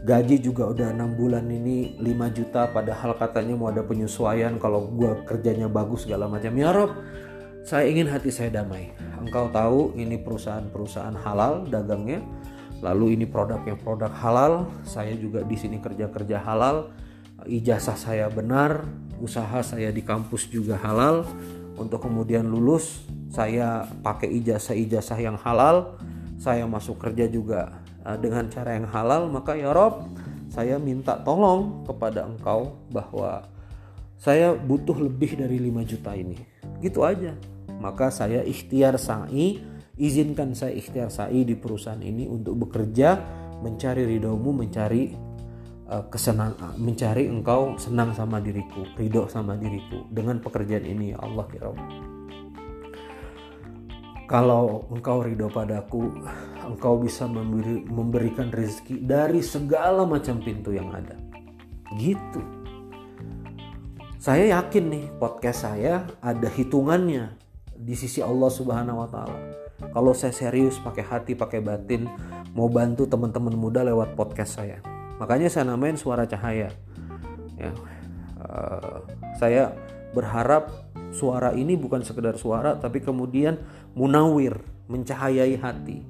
Gaji 0.00 0.40
juga 0.40 0.68
udah 0.68 0.96
enam 0.96 1.12
bulan 1.12 1.44
ini 1.48 1.96
5 2.00 2.36
juta 2.36 2.72
padahal 2.72 3.20
katanya 3.20 3.52
mau 3.52 3.68
ada 3.68 3.84
penyesuaian 3.84 4.56
kalau 4.56 4.88
gue 4.88 5.12
kerjanya 5.28 5.68
bagus 5.68 6.08
segala 6.08 6.24
macam. 6.24 6.52
Ya 6.56 6.72
Rob, 6.72 6.96
saya 7.64 7.84
ingin 7.84 8.08
hati 8.08 8.32
saya 8.32 8.48
damai. 8.48 8.92
Engkau 9.20 9.52
tahu 9.52 9.92
ini 10.00 10.16
perusahaan-perusahaan 10.16 11.20
halal 11.20 11.68
dagangnya 11.68 12.24
Lalu 12.80 13.20
ini 13.20 13.24
produk 13.28 13.60
yang 13.68 13.76
produk 13.76 14.08
halal, 14.08 14.68
saya 14.88 15.12
juga 15.16 15.44
di 15.44 15.56
sini 15.56 15.80
kerja-kerja 15.80 16.40
halal, 16.40 16.88
ijazah 17.44 17.96
saya 17.96 18.26
benar, 18.32 18.88
usaha 19.20 19.60
saya 19.60 19.92
di 19.92 20.00
kampus 20.00 20.48
juga 20.48 20.80
halal. 20.80 21.28
Untuk 21.76 22.04
kemudian 22.04 22.44
lulus, 22.44 23.04
saya 23.32 23.88
pakai 24.04 24.28
ijazah-ijazah 24.40 25.20
yang 25.20 25.36
halal, 25.40 25.96
saya 26.36 26.64
masuk 26.68 27.00
kerja 27.00 27.24
juga 27.28 27.80
eh, 28.04 28.16
dengan 28.20 28.48
cara 28.48 28.76
yang 28.76 28.88
halal, 28.88 29.28
maka 29.32 29.56
ya 29.56 29.72
Rob, 29.72 30.08
saya 30.52 30.76
minta 30.76 31.16
tolong 31.20 31.84
kepada 31.88 32.26
engkau 32.26 32.76
bahwa 32.92 33.48
saya 34.20 34.52
butuh 34.52 35.00
lebih 35.00 35.40
dari 35.40 35.56
5 35.56 35.80
juta 35.88 36.12
ini. 36.12 36.36
Gitu 36.84 37.00
aja. 37.00 37.32
Maka 37.80 38.12
saya 38.12 38.44
ikhtiar 38.44 39.00
sa'i 39.00 39.64
izinkan 40.00 40.56
saya 40.56 40.72
ikhtiar 40.72 41.12
sa'i 41.12 41.44
di 41.44 41.54
perusahaan 41.54 42.00
ini 42.00 42.24
untuk 42.24 42.56
bekerja 42.66 43.20
mencari 43.60 44.08
ridhomu 44.08 44.56
mencari 44.56 45.12
uh, 45.92 46.08
kesenang 46.08 46.56
mencari 46.80 47.28
engkau 47.28 47.76
senang 47.76 48.16
sama 48.16 48.40
diriku 48.40 48.88
ridho 48.96 49.28
sama 49.28 49.60
diriku 49.60 50.08
dengan 50.08 50.40
pekerjaan 50.40 50.88
ini 50.88 51.12
ya 51.12 51.20
Allah 51.20 51.46
ya 51.52 51.60
Rabb. 51.68 51.80
Kalau 54.24 54.86
engkau 54.94 55.26
ridho 55.26 55.50
padaku 55.50 56.06
engkau 56.64 57.02
bisa 57.02 57.26
memberi, 57.26 57.82
memberikan 57.84 58.48
rezeki 58.48 59.02
dari 59.02 59.42
segala 59.42 60.06
macam 60.06 60.38
pintu 60.38 60.70
yang 60.70 60.88
ada. 60.94 61.18
Gitu. 61.98 62.40
Saya 64.22 64.54
yakin 64.54 64.84
nih 64.86 65.04
podcast 65.18 65.66
saya 65.66 66.06
ada 66.22 66.46
hitungannya 66.46 67.34
di 67.74 67.98
sisi 67.98 68.22
Allah 68.22 68.52
Subhanahu 68.52 69.02
wa 69.02 69.08
taala 69.10 69.60
kalau 69.90 70.12
saya 70.12 70.36
serius 70.36 70.76
pakai 70.80 71.04
hati 71.04 71.32
pakai 71.32 71.64
batin 71.64 72.06
mau 72.52 72.68
bantu 72.68 73.08
teman-teman 73.08 73.54
muda 73.56 73.80
lewat 73.86 74.14
podcast 74.14 74.60
saya. 74.60 74.78
Makanya 75.20 75.48
saya 75.48 75.68
namain 75.68 75.96
suara 75.96 76.24
cahaya. 76.24 76.72
Ya. 77.56 77.72
Uh, 78.40 79.04
saya 79.36 79.76
berharap 80.16 80.72
suara 81.12 81.52
ini 81.52 81.76
bukan 81.76 82.00
sekedar 82.02 82.34
suara 82.40 82.78
tapi 82.80 83.04
kemudian 83.04 83.60
munawir 83.94 84.56
mencahayai 84.90 85.56
hati. 85.60 86.02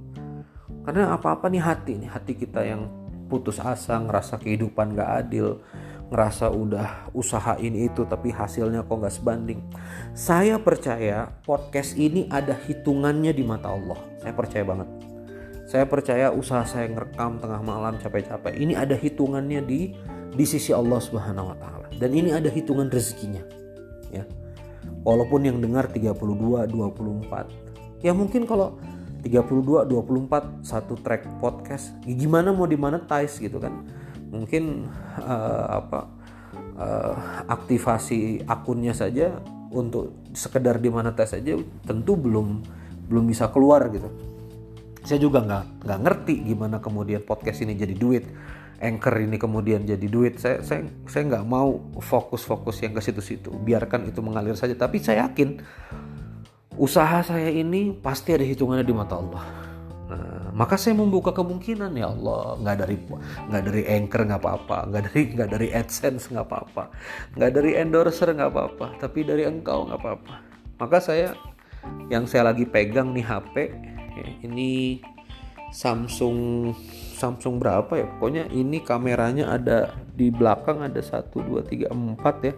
Karena 0.86 1.12
apa-apa 1.14 1.52
nih 1.52 1.62
hati 1.62 1.92
nih 2.00 2.10
hati 2.10 2.32
kita 2.38 2.64
yang 2.64 2.88
putus 3.30 3.62
asa 3.62 4.00
ngerasa 4.02 4.42
kehidupan 4.42 4.98
gak 4.98 5.10
adil 5.26 5.62
ngerasa 6.10 6.50
udah 6.50 7.14
usahain 7.14 7.70
itu 7.70 8.02
tapi 8.02 8.34
hasilnya 8.34 8.82
kok 8.82 8.98
nggak 8.98 9.14
sebanding. 9.14 9.62
Saya 10.12 10.58
percaya 10.58 11.30
podcast 11.46 11.94
ini 11.94 12.26
ada 12.26 12.52
hitungannya 12.52 13.30
di 13.30 13.46
mata 13.46 13.70
Allah. 13.70 13.98
Saya 14.18 14.34
percaya 14.34 14.66
banget. 14.66 14.88
Saya 15.70 15.86
percaya 15.86 16.34
usaha 16.34 16.66
saya 16.66 16.90
ngerekam 16.90 17.38
tengah 17.38 17.62
malam 17.62 17.94
capek-capek 18.02 18.58
ini 18.58 18.74
ada 18.74 18.98
hitungannya 18.98 19.62
di 19.62 19.94
di 20.34 20.44
sisi 20.46 20.74
Allah 20.74 20.98
Subhanahu 20.98 21.54
wa 21.54 21.56
taala. 21.56 21.86
Dan 21.94 22.10
ini 22.10 22.34
ada 22.34 22.50
hitungan 22.50 22.90
rezekinya. 22.90 23.46
Ya. 24.10 24.26
Walaupun 25.06 25.46
yang 25.46 25.62
dengar 25.62 25.86
32 25.94 26.66
24. 26.66 28.02
Ya 28.02 28.10
mungkin 28.10 28.50
kalau 28.50 28.82
32 29.22 29.86
24 29.86 30.64
satu 30.64 30.96
track 30.98 31.28
podcast 31.38 31.92
ya 32.08 32.18
gimana 32.18 32.50
mau 32.50 32.66
dimonetize 32.66 33.38
gitu 33.38 33.62
kan. 33.62 33.86
Mungkin 34.30 34.86
uh, 35.20 35.66
apa 35.82 36.00
uh, 36.78 37.14
aktivasi 37.50 38.46
akunnya 38.46 38.94
saja 38.94 39.42
untuk 39.70 40.14
sekedar 40.34 40.78
dimonetize 40.82 41.38
saja 41.38 41.58
tentu 41.86 42.18
belum 42.18 42.62
belum 43.10 43.24
bisa 43.26 43.50
keluar 43.50 43.90
gitu. 43.90 44.08
Saya 45.02 45.18
juga 45.18 45.42
nggak 45.42 45.86
nggak 45.86 46.00
ngerti 46.06 46.34
gimana 46.46 46.78
kemudian 46.78 47.26
podcast 47.26 47.62
ini 47.66 47.74
jadi 47.74 47.94
duit 47.94 48.24
anchor 48.80 49.12
ini 49.20 49.36
kemudian 49.36 49.84
jadi 49.84 50.06
duit. 50.08 50.40
Saya 50.40 50.64
saya 50.64 50.88
saya 51.04 51.22
nggak 51.28 51.44
mau 51.44 51.78
fokus-fokus 52.00 52.80
yang 52.80 52.96
ke 52.96 53.04
situ-situ. 53.04 53.52
Biarkan 53.52 54.08
itu 54.08 54.24
mengalir 54.24 54.56
saja. 54.56 54.72
Tapi 54.72 54.98
saya 55.04 55.28
yakin 55.28 55.60
usaha 56.80 57.20
saya 57.20 57.52
ini 57.52 57.92
pasti 57.92 58.32
ada 58.32 58.46
hitungannya 58.46 58.88
di 58.88 58.94
mata 58.96 59.20
Allah 59.20 59.69
maka 60.60 60.76
saya 60.76 60.92
membuka 60.92 61.32
kemungkinan 61.32 61.96
ya 61.96 62.12
Allah 62.12 62.60
nggak 62.60 62.76
dari 62.84 62.96
nggak 63.48 63.62
dari 63.64 63.82
anchor 63.88 64.28
nggak 64.28 64.42
apa-apa 64.44 64.78
nggak 64.92 65.02
dari 65.08 65.22
nggak 65.32 65.50
dari 65.56 65.68
adsense 65.72 66.28
nggak 66.28 66.44
apa-apa 66.44 66.84
nggak 67.32 67.52
dari 67.56 67.70
endorser 67.80 68.28
nggak 68.36 68.52
apa-apa 68.52 68.86
tapi 69.00 69.24
dari 69.24 69.48
engkau 69.48 69.88
nggak 69.88 69.96
apa-apa. 69.96 70.34
Maka 70.76 71.00
saya 71.00 71.32
yang 72.12 72.28
saya 72.28 72.52
lagi 72.52 72.68
pegang 72.68 73.16
nih 73.16 73.24
HP 73.24 73.54
ini 74.44 75.00
Samsung 75.72 76.70
Samsung 77.16 77.56
berapa 77.56 77.96
ya? 77.96 78.04
Pokoknya 78.20 78.44
ini 78.52 78.84
kameranya 78.84 79.56
ada 79.56 79.96
di 80.12 80.28
belakang 80.28 80.84
ada 80.84 81.00
1 81.00 81.32
2 81.32 81.88
3 81.88 81.88
4 81.88 82.48
ya. 82.48 82.54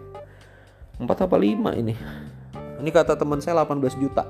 4 0.99 1.07
apa 1.07 1.35
5 1.39 1.79
ini? 1.79 1.95
Ini 2.83 2.89
kata 2.91 3.15
teman 3.15 3.39
saya 3.39 3.63
18 3.63 3.95
juta. 3.95 4.27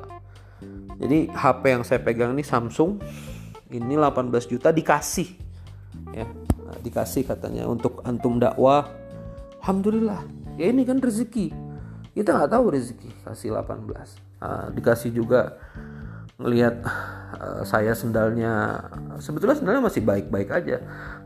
Jadi 1.01 1.25
HP 1.33 1.63
yang 1.73 1.81
saya 1.81 1.99
pegang 2.05 2.37
ini 2.37 2.45
Samsung 2.45 3.01
ini 3.77 3.97
18 3.97 4.29
juta 4.45 4.69
dikasih. 4.69 5.29
Ya 6.13 6.25
nah, 6.61 6.77
dikasih 6.81 7.25
katanya 7.25 7.65
untuk 7.65 8.01
antum 8.05 8.37
dakwah. 8.37 8.89
Alhamdulillah. 9.61 10.21
Ya 10.57 10.69
ini 10.69 10.85
kan 10.85 11.01
rezeki. 11.01 11.49
Kita 12.13 12.37
nggak 12.37 12.51
tahu 12.53 12.65
rezeki 12.77 13.09
kasih 13.25 13.57
18 13.57 13.89
nah, 14.37 14.69
dikasih 14.69 15.09
juga 15.09 15.57
ngelihat 16.37 16.85
uh, 17.39 17.61
saya 17.65 17.93
sendalnya. 17.97 18.83
Sebetulnya 19.17 19.57
sendalnya 19.57 19.83
masih 19.85 20.01
baik-baik 20.05 20.49
aja. 20.53 20.77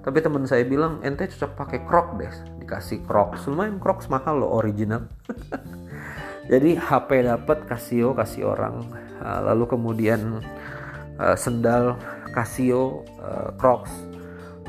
Tapi 0.04 0.18
teman 0.24 0.48
saya 0.48 0.64
bilang 0.64 1.04
ente 1.04 1.28
cocok 1.28 1.52
pakai 1.56 1.80
krok 1.84 2.16
deh. 2.20 2.32
Dikasih 2.64 3.04
krok. 3.04 3.36
Lumayan 3.48 3.80
krok 3.80 4.04
mahal 4.08 4.44
loh 4.44 4.52
original. 4.56 5.08
Jadi 6.52 6.80
HP 6.80 7.28
dapat 7.28 7.68
Casio 7.68 8.16
kasih 8.16 8.48
orang. 8.48 8.88
Uh, 9.20 9.42
lalu 9.52 9.68
kemudian 9.68 10.40
uh, 11.20 11.36
sendal 11.36 12.00
Casio 12.38 13.02
uh, 13.18 13.58
Crocs 13.58 13.90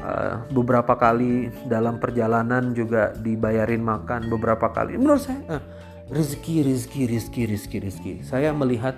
uh, 0.01 0.49
beberapa 0.49 0.97
kali 0.97 1.53
dalam 1.69 2.01
perjalanan 2.01 2.73
juga 2.73 3.13
dibayarin 3.13 3.85
makan 3.85 4.33
beberapa 4.33 4.73
kali 4.73 4.97
menurut 4.97 5.21
saya 5.21 5.61
uh, 5.61 5.63
rezeki 6.09 6.65
rezeki 6.65 7.03
rezeki 7.13 7.43
rezeki 7.53 7.79
rezeki 7.85 8.13
saya 8.25 8.57
melihat 8.57 8.97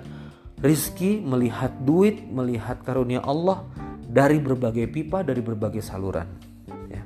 rizki, 0.61 1.19
melihat 1.19 1.73
duit, 1.81 2.21
melihat 2.29 2.79
karunia 2.85 3.19
Allah 3.25 3.65
dari 4.05 4.37
berbagai 4.37 4.87
pipa, 4.87 5.25
dari 5.25 5.41
berbagai 5.41 5.81
saluran. 5.81 6.29
Ya. 6.87 7.03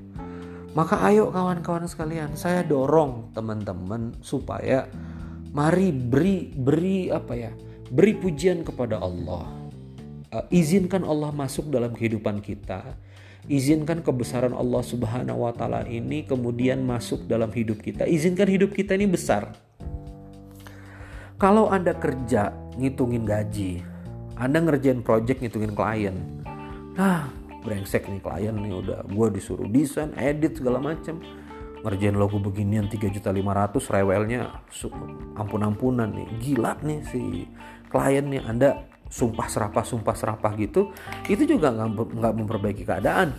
Maka 0.75 1.00
ayo 1.07 1.31
kawan-kawan 1.31 1.88
sekalian, 1.88 2.36
saya 2.36 2.62
dorong 2.67 3.31
teman-teman 3.31 4.12
supaya 4.19 4.91
mari 5.55 5.95
beri 5.95 6.51
beri 6.51 7.10
apa 7.10 7.34
ya? 7.34 7.51
Beri 7.88 8.19
pujian 8.19 8.67
kepada 8.67 9.00
Allah. 9.00 9.64
Uh, 10.36 10.44
izinkan 10.51 11.08
Allah 11.08 11.32
masuk 11.32 11.72
dalam 11.72 11.96
kehidupan 11.96 12.44
kita. 12.44 12.84
Izinkan 13.48 14.04
kebesaran 14.04 14.51
Allah 14.51 14.84
Subhanahu 14.84 15.48
wa 15.48 15.56
taala 15.56 15.88
ini 15.88 16.27
kemudian 16.27 16.84
masuk 16.84 17.24
dalam 17.24 17.48
hidup 17.56 17.80
kita. 17.80 18.04
Izinkan 18.04 18.51
hidup 18.51 18.75
kita 18.75 19.00
ini 19.00 19.08
besar. 19.08 19.56
Kalau 21.39 21.72
Anda 21.72 21.96
kerja 21.96 22.51
ngitungin 22.75 23.24
gaji, 23.24 23.80
Anda 24.36 24.60
ngerjain 24.60 25.08
project 25.08 25.39
ngitungin 25.39 25.72
klien. 25.72 26.20
Nah, 27.00 27.32
brengsek 27.63 28.04
nih 28.12 28.20
klien 28.20 28.56
nih 28.60 28.75
udah 28.75 29.08
gue 29.08 29.27
disuruh 29.39 29.72
desain, 29.72 30.12
edit 30.20 30.60
segala 30.60 30.84
macem. 30.84 31.24
Ngerjain 31.80 32.18
logo 32.20 32.44
beginian 32.44 32.92
3 32.92 33.08
juta 33.08 33.32
500 33.32 33.88
rewelnya 33.88 34.51
ampun-ampunan 35.39 36.12
nih. 36.12 36.27
Gila 36.44 36.84
nih 36.84 37.00
si 37.08 37.48
klien 37.88 38.27
nih 38.27 38.44
Anda 38.44 38.95
sumpah 39.15 39.48
serapah 39.48 39.88
sumpah 39.88 40.15
serapah 40.15 40.51
gitu 40.60 40.91
itu 41.31 41.48
juga 41.48 41.72
nggak 41.72 42.34
memperbaiki 42.36 42.84
keadaan 42.84 43.31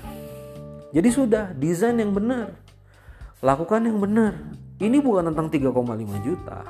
jadi 0.96 1.08
sudah 1.12 1.44
desain 1.52 2.00
yang 2.00 2.16
benar 2.16 2.56
lakukan 3.44 3.84
yang 3.84 4.00
benar 4.00 4.56
ini 4.80 5.04
bukan 5.04 5.28
tentang 5.28 5.52
3,5 5.52 6.24
juta 6.24 6.64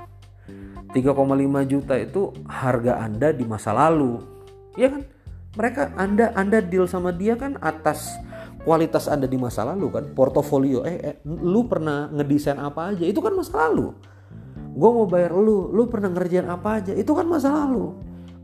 3,5 0.96 1.68
juta 1.68 1.94
itu 2.00 2.32
harga 2.48 3.04
Anda 3.04 3.28
di 3.34 3.44
masa 3.44 3.76
lalu. 3.76 4.22
Ya 4.80 4.88
kan? 4.88 5.04
Mereka 5.56 5.96
Anda 5.96 6.32
Anda 6.32 6.64
deal 6.64 6.88
sama 6.88 7.12
dia 7.12 7.36
kan 7.36 7.60
atas 7.60 8.16
kualitas 8.64 9.04
Anda 9.04 9.28
di 9.28 9.36
masa 9.36 9.68
lalu 9.68 9.92
kan, 9.92 10.04
portofolio. 10.16 10.88
Eh, 10.88 10.96
eh 10.96 11.16
lu 11.24 11.68
pernah 11.68 12.08
ngedesain 12.12 12.56
apa 12.56 12.96
aja? 12.96 13.04
Itu 13.04 13.20
kan 13.20 13.36
masa 13.36 13.68
lalu. 13.68 13.92
Gue 14.76 14.90
mau 14.92 15.08
bayar 15.08 15.32
lu, 15.32 15.72
lu 15.72 15.88
pernah 15.88 16.12
ngerjain 16.12 16.48
apa 16.48 16.80
aja? 16.80 16.92
Itu 16.92 17.16
kan 17.16 17.24
masa 17.28 17.52
lalu. 17.52 17.96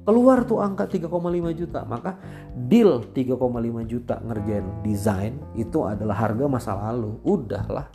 Keluar 0.02 0.42
tuh 0.42 0.58
angka 0.58 0.90
3,5 0.90 1.54
juta, 1.54 1.86
maka 1.86 2.18
deal 2.54 3.06
3,5 3.06 3.38
juta 3.86 4.18
ngerjain 4.18 4.66
desain 4.82 5.38
itu 5.54 5.86
adalah 5.86 6.18
harga 6.26 6.44
masa 6.50 6.74
lalu. 6.74 7.22
Udahlah 7.22 7.86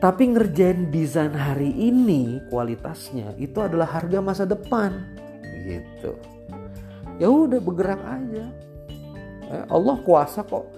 tapi 0.00 0.32
ngerjain 0.32 0.88
desain 0.88 1.36
hari 1.36 1.76
ini 1.76 2.40
kualitasnya 2.48 3.36
itu 3.36 3.60
adalah 3.60 3.84
harga 3.84 4.18
masa 4.24 4.48
depan. 4.48 4.96
Gitu. 5.68 6.16
Ya 7.20 7.28
udah 7.28 7.60
bergerak 7.60 8.00
aja. 8.00 8.48
Eh, 9.52 9.64
Allah 9.68 10.00
kuasa 10.00 10.40
kok 10.40 10.72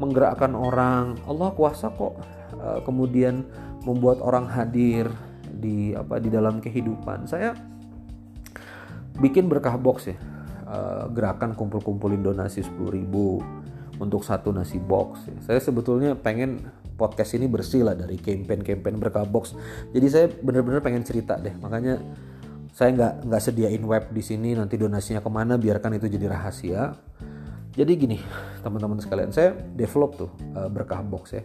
menggerakkan 0.00 0.56
orang. 0.56 1.20
Allah 1.28 1.52
kuasa 1.52 1.92
kok 1.92 2.16
uh, 2.56 2.80
kemudian 2.80 3.44
membuat 3.84 4.24
orang 4.24 4.48
hadir 4.48 5.12
di 5.52 5.92
apa 5.92 6.16
di 6.16 6.32
dalam 6.32 6.56
kehidupan. 6.56 7.28
Saya 7.28 7.52
bikin 9.20 9.48
berkah 9.48 9.76
box 9.78 10.12
ya. 10.12 10.16
Uh, 10.66 11.06
gerakan 11.14 11.54
kumpul-kumpulin 11.54 12.26
donasi 12.26 12.66
10 12.66 12.74
ribu 12.90 13.38
untuk 14.02 14.26
satu 14.26 14.50
nasi 14.50 14.82
box. 14.82 15.30
Saya 15.46 15.62
sebetulnya 15.62 16.18
pengen 16.18 16.66
podcast 16.96 17.36
ini 17.36 17.46
bersih 17.46 17.84
lah 17.84 17.94
dari 17.94 18.16
campaign-campaign 18.18 18.96
berkah 18.98 19.28
box. 19.28 19.54
Jadi 19.92 20.06
saya 20.08 20.26
bener-bener 20.28 20.80
pengen 20.82 21.04
cerita 21.04 21.36
deh. 21.38 21.52
Makanya 21.60 22.00
saya 22.76 22.92
nggak 22.92 23.14
nggak 23.30 23.42
sediain 23.42 23.84
web 23.84 24.04
di 24.12 24.20
sini 24.20 24.52
nanti 24.52 24.76
donasinya 24.76 25.24
ke 25.24 25.30
mana 25.32 25.56
biarkan 25.56 25.96
itu 25.96 26.12
jadi 26.12 26.28
rahasia. 26.28 26.92
Jadi 27.76 27.92
gini 27.96 28.18
teman-teman 28.64 29.00
sekalian 29.00 29.32
saya 29.32 29.52
develop 29.76 30.16
tuh 30.16 30.30
uh, 30.56 30.68
berkah 30.68 31.00
box 31.04 31.36
ya. 31.36 31.44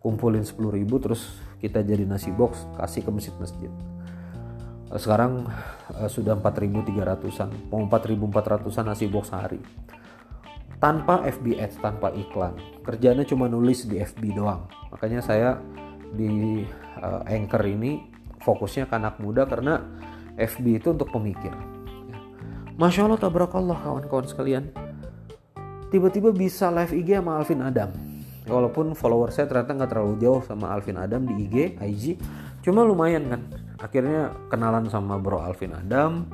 Kumpulin 0.00 0.44
10 0.44 0.56
ribu 0.80 0.96
terus 0.96 1.28
kita 1.60 1.84
jadi 1.84 2.08
nasi 2.08 2.32
box 2.32 2.64
kasih 2.80 3.04
ke 3.04 3.10
masjid-masjid. 3.12 3.68
Sekarang 4.98 5.46
uh, 5.94 6.10
sudah 6.10 6.34
4.300an, 6.34 7.70
mau 7.70 7.86
4.400an 7.86 8.84
nasi 8.90 9.06
box 9.06 9.30
sehari 9.30 9.62
tanpa 10.80 11.22
FB 11.28 11.60
ads, 11.60 11.76
tanpa 11.78 12.08
iklan. 12.16 12.56
Kerjanya 12.82 13.22
cuma 13.28 13.46
nulis 13.46 13.84
di 13.84 14.00
FB 14.00 14.32
doang. 14.32 14.64
Makanya 14.90 15.20
saya 15.20 15.60
di 16.10 16.64
uh, 16.98 17.22
Anchor 17.28 17.62
ini 17.68 18.00
fokusnya 18.40 18.88
ke 18.88 18.96
anak 18.96 19.20
muda 19.20 19.44
karena 19.44 19.84
FB 20.40 20.80
itu 20.80 20.96
untuk 20.96 21.12
pemikir. 21.12 21.52
Ya. 22.08 22.18
Masya 22.80 23.06
Allah 23.06 23.20
tabarakallah 23.20 23.76
kawan-kawan 23.76 24.26
sekalian. 24.26 24.72
Tiba-tiba 25.92 26.32
bisa 26.32 26.72
live 26.72 26.96
IG 26.96 27.20
sama 27.20 27.36
Alvin 27.36 27.60
Adam. 27.60 27.90
Walaupun 28.48 28.96
follower 28.96 29.30
saya 29.30 29.46
ternyata 29.46 29.76
nggak 29.76 29.90
terlalu 29.92 30.16
jauh 30.16 30.40
sama 30.42 30.72
Alvin 30.72 30.96
Adam 30.96 31.28
di 31.28 31.44
IG, 31.44 31.76
IG. 31.76 32.04
Cuma 32.64 32.82
lumayan 32.88 33.28
kan. 33.28 33.42
Akhirnya 33.80 34.36
kenalan 34.52 34.86
sama 34.92 35.16
bro 35.16 35.40
Alvin 35.40 35.72
Adam 35.72 36.28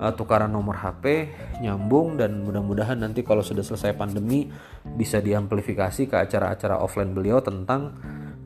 uh, 0.00 0.12
tukaran 0.16 0.50
nomor 0.50 0.80
HP 0.80 1.30
nyambung 1.60 2.16
dan 2.16 2.40
mudah-mudahan 2.40 2.96
nanti 2.96 3.20
kalau 3.20 3.44
sudah 3.44 3.62
selesai 3.62 3.94
pandemi 3.94 4.48
bisa 4.82 5.20
diamplifikasi 5.20 6.08
ke 6.08 6.16
acara-acara 6.16 6.80
offline 6.80 7.12
beliau 7.12 7.44
tentang 7.44 7.94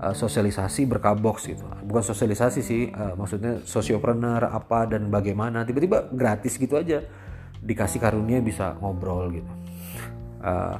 uh, 0.02 0.12
sosialisasi 0.12 0.90
berkabox 0.90 1.46
gitu. 1.46 1.64
Bukan 1.86 2.02
sosialisasi 2.02 2.60
sih 2.60 2.90
uh, 2.90 3.14
maksudnya 3.14 3.62
sosiopreneur 3.62 4.50
apa 4.50 4.90
dan 4.90 5.08
bagaimana 5.08 5.62
tiba-tiba 5.62 6.10
gratis 6.10 6.58
gitu 6.58 6.74
aja. 6.74 7.00
Dikasih 7.64 7.96
karunia 8.02 8.44
bisa 8.44 8.76
ngobrol 8.76 9.32
gitu. 9.32 9.52
Uh, 10.44 10.76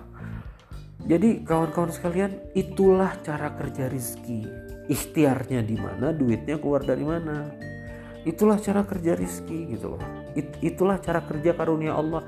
jadi 1.04 1.44
kawan-kawan 1.44 1.92
sekalian 1.92 2.32
itulah 2.56 3.12
cara 3.20 3.52
kerja 3.52 3.92
rizki 3.92 4.64
ikhtiarnya 4.88 5.64
di 5.64 5.76
mana 5.76 6.12
duitnya 6.12 6.60
keluar 6.60 6.84
dari 6.84 7.04
mana. 7.04 7.48
Itulah 8.24 8.56
cara 8.56 8.88
kerja 8.88 9.12
rizki 9.12 9.68
gitu 9.68 9.96
loh. 9.96 10.02
It, 10.32 10.56
itulah 10.64 10.96
cara 11.00 11.20
kerja 11.24 11.52
karunia 11.52 11.92
Allah. 11.92 12.24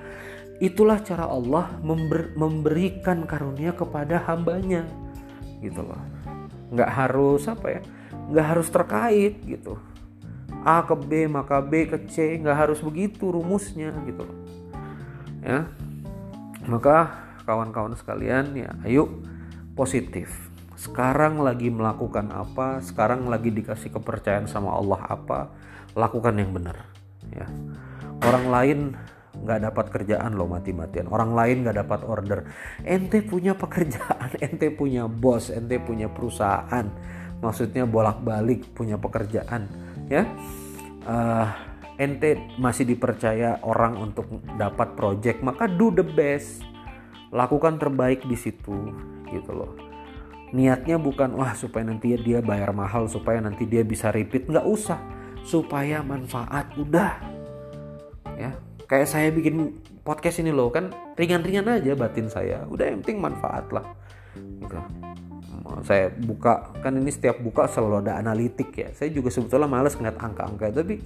Itulah 0.60 1.00
cara 1.04 1.28
Allah 1.28 1.72
member, 1.80 2.36
memberikan 2.36 3.24
karunia 3.28 3.72
kepada 3.76 4.20
hambanya 4.28 4.84
gitu 5.60 5.84
loh. 5.84 6.00
Nggak 6.72 6.90
harus 6.92 7.44
apa 7.48 7.80
ya 7.80 7.82
nggak 8.26 8.46
harus 8.56 8.68
terkait 8.68 9.34
gitu. 9.44 9.80
A 10.66 10.82
ke 10.82 10.96
B 10.98 11.30
maka 11.30 11.62
B 11.62 11.86
ke 11.86 12.08
C 12.10 12.40
nggak 12.40 12.56
harus 12.56 12.80
begitu 12.84 13.32
rumusnya 13.32 13.92
gitu 14.04 14.24
loh. 14.24 14.38
Ya. 15.40 15.64
Maka 16.66 17.25
kawan-kawan 17.46 17.94
sekalian 17.94 18.52
ya 18.58 18.74
ayo 18.82 19.22
positif. 19.78 20.28
Sekarang 20.76 21.40
lagi 21.40 21.72
melakukan 21.72 22.28
apa? 22.34 22.84
Sekarang 22.84 23.30
lagi 23.32 23.48
dikasih 23.48 23.94
kepercayaan 23.96 24.44
sama 24.44 24.76
Allah 24.76 25.00
apa? 25.08 25.48
Lakukan 25.96 26.36
yang 26.36 26.52
benar 26.52 26.84
ya. 27.32 27.48
Orang 28.20 28.52
lain 28.52 28.78
nggak 29.36 29.72
dapat 29.72 29.86
kerjaan 29.92 30.36
loh 30.36 30.50
mati-matian. 30.50 31.08
Orang 31.08 31.32
lain 31.32 31.64
nggak 31.64 31.86
dapat 31.86 32.00
order. 32.04 32.44
Ente 32.84 33.24
punya 33.24 33.56
pekerjaan 33.56 34.36
ente 34.44 34.68
punya 34.68 35.08
bos 35.08 35.48
ente 35.48 35.80
punya 35.80 36.10
perusahaan. 36.12 36.90
Maksudnya 37.40 37.88
bolak-balik 37.88 38.76
punya 38.76 39.00
pekerjaan 39.00 39.68
ya. 40.12 40.28
Uh, 41.06 41.46
ente 41.96 42.36
masih 42.60 42.84
dipercaya 42.84 43.60
orang 43.64 43.96
untuk 43.96 44.28
dapat 44.60 44.92
project 44.92 45.40
maka 45.40 45.64
do 45.64 45.88
the 45.88 46.04
best 46.04 46.60
lakukan 47.34 47.78
terbaik 47.80 48.22
di 48.26 48.36
situ 48.38 48.92
gitu 49.30 49.50
loh. 49.52 49.72
Niatnya 50.54 50.96
bukan 50.96 51.34
wah 51.34 51.52
supaya 51.58 51.82
nanti 51.82 52.14
dia 52.18 52.38
bayar 52.38 52.70
mahal 52.70 53.10
supaya 53.10 53.42
nanti 53.42 53.66
dia 53.66 53.82
bisa 53.82 54.14
repeat. 54.14 54.46
Nggak 54.46 54.66
usah. 54.66 55.00
Supaya 55.46 56.02
manfaat 56.02 56.74
udah. 56.78 57.12
Ya 58.38 58.54
kayak 58.86 59.08
saya 59.10 59.28
bikin 59.34 59.82
podcast 60.06 60.38
ini 60.38 60.54
loh 60.54 60.70
kan 60.70 60.94
ringan-ringan 61.18 61.66
aja 61.66 61.98
batin 61.98 62.30
saya. 62.30 62.62
Udah 62.70 62.86
yang 62.86 63.02
penting 63.02 63.18
manfaat 63.18 63.66
lah. 63.74 63.86
Gitu. 64.38 64.78
Saya 65.82 66.14
buka 66.14 66.70
kan 66.78 66.94
ini 66.94 67.10
setiap 67.10 67.42
buka 67.42 67.66
selalu 67.66 68.06
ada 68.06 68.22
analitik 68.22 68.70
ya. 68.70 68.88
Saya 68.94 69.10
juga 69.10 69.34
sebetulnya 69.34 69.66
males 69.66 69.98
ngeliat 69.98 70.18
angka-angka 70.22 70.70
tapi 70.70 71.02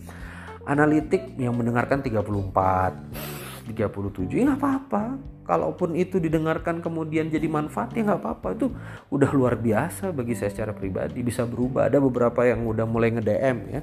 analitik 0.68 1.40
yang 1.40 1.56
mendengarkan 1.56 2.04
34 2.04 3.39
37 3.70 4.26
ya 4.34 4.42
nggak 4.50 4.60
apa-apa. 4.60 5.04
Kalaupun 5.46 5.98
itu 5.98 6.18
didengarkan 6.22 6.78
kemudian 6.82 7.30
jadi 7.30 7.46
manfaat 7.46 7.94
ya 7.94 8.02
nggak 8.06 8.20
apa-apa. 8.22 8.48
Itu 8.58 8.66
udah 9.14 9.30
luar 9.30 9.58
biasa 9.58 10.10
bagi 10.10 10.34
saya 10.34 10.50
secara 10.50 10.74
pribadi. 10.74 11.22
Bisa 11.22 11.46
berubah. 11.46 11.86
Ada 11.86 12.02
beberapa 12.02 12.42
yang 12.42 12.66
udah 12.66 12.86
mulai 12.86 13.14
nge 13.14 13.24
DM 13.24 13.58
ya. 13.70 13.82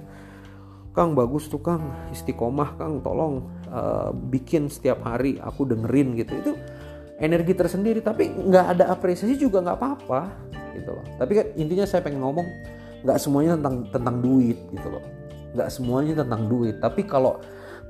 Kang 0.91 1.15
bagus 1.15 1.48
tuh 1.48 1.63
Kang. 1.63 2.12
Istiqomah 2.12 2.75
Kang. 2.75 3.00
Tolong 3.03 3.48
uh, 3.72 4.12
bikin 4.12 4.67
setiap 4.67 5.03
hari 5.08 5.39
aku 5.39 5.63
dengerin 5.67 6.15
gitu. 6.20 6.34
Itu 6.39 6.53
energi 7.20 7.56
tersendiri. 7.56 8.03
Tapi 8.03 8.27
nggak 8.27 8.65
ada 8.77 8.91
apresiasi 8.91 9.39
juga 9.39 9.63
nggak 9.63 9.77
apa-apa 9.77 10.22
gitu 10.75 10.91
loh. 10.94 11.06
Tapi 11.17 11.32
kan 11.36 11.46
intinya 11.56 11.86
saya 11.88 12.03
pengen 12.03 12.24
ngomong 12.24 12.48
nggak 13.03 13.20
semuanya 13.20 13.60
tentang 13.60 13.75
tentang 13.91 14.15
duit 14.24 14.58
gitu 14.72 14.88
loh. 14.88 15.03
Nggak 15.56 15.70
semuanya 15.72 16.13
tentang 16.24 16.48
duit. 16.48 16.75
Tapi 16.79 17.03
kalau 17.03 17.39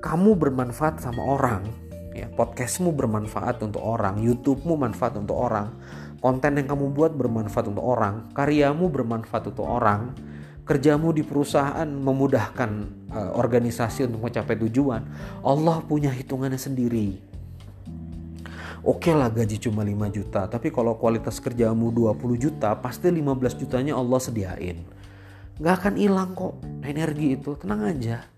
kamu 0.01 0.37
bermanfaat 0.37 1.01
sama 1.01 1.25
orang 1.25 1.86
ya 2.17 2.27
podcastmu 2.33 2.89
bermanfaat 2.97 3.61
untuk 3.61 3.85
orang 3.85 4.17
YouTubemu 4.25 4.73
manfaat 4.89 5.13
untuk 5.21 5.37
orang 5.37 5.69
konten 6.17 6.57
yang 6.57 6.65
kamu 6.65 6.89
buat 6.97 7.13
bermanfaat 7.13 7.69
untuk 7.69 7.85
orang 7.85 8.33
karyamu 8.33 8.89
bermanfaat 8.89 9.53
untuk 9.53 9.69
orang 9.69 10.17
kerjamu 10.65 11.13
di 11.13 11.21
perusahaan 11.21 11.85
memudahkan 11.85 12.71
uh, 13.13 13.31
organisasi 13.37 14.09
untuk 14.09 14.25
mencapai 14.25 14.57
tujuan 14.67 15.05
Allah 15.45 15.79
punya 15.85 16.09
hitungannya 16.11 16.59
sendiri. 16.59 17.09
Oke 18.87 19.11
okay 19.11 19.13
lah 19.17 19.27
gaji 19.27 19.57
cuma 19.59 19.83
5 19.83 20.15
juta 20.15 20.47
Tapi 20.47 20.71
kalau 20.71 20.95
kualitas 20.95 21.43
kerjamu 21.43 21.91
20 21.91 22.23
juta 22.39 22.71
Pasti 22.77 23.11
15 23.11 23.59
jutanya 23.59 23.99
Allah 23.99 24.21
sediain. 24.21 24.79
Gak 25.59 25.75
akan 25.81 25.93
hilang 25.99 26.31
kok 26.31 26.55
energi 26.85 27.35
itu 27.35 27.57
Tenang 27.59 27.83
aja 27.83 28.36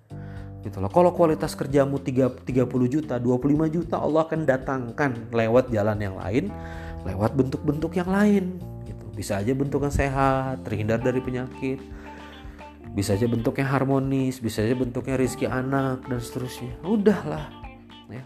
gitu 0.63 0.83
loh. 0.83 0.91
Kalau 0.91 1.11
kualitas 1.15 1.55
kerjamu 1.55 1.99
3, 1.99 2.43
30 2.43 2.67
juta, 2.91 3.15
25 3.15 3.67
juta 3.71 3.95
Allah 3.99 4.27
akan 4.27 4.41
datangkan 4.43 5.11
lewat 5.31 5.71
jalan 5.71 5.97
yang 5.99 6.15
lain, 6.19 6.51
lewat 7.07 7.31
bentuk-bentuk 7.35 7.95
yang 7.95 8.09
lain 8.11 8.59
gitu. 8.83 9.05
Bisa 9.15 9.39
aja 9.39 9.55
bentuknya 9.55 9.91
sehat, 9.91 10.63
terhindar 10.67 10.99
dari 10.99 11.23
penyakit. 11.23 11.79
Bisa 12.89 13.15
aja 13.15 13.29
bentuknya 13.29 13.69
harmonis, 13.69 14.41
bisa 14.41 14.65
aja 14.65 14.73
bentuknya 14.73 15.15
rizki 15.15 15.45
anak 15.45 16.03
dan 16.09 16.19
seterusnya. 16.19 16.73
Udahlah 16.83 17.47
ya. 18.11 18.23